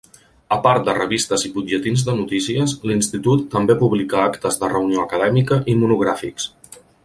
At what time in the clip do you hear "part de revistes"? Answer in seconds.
0.61-1.43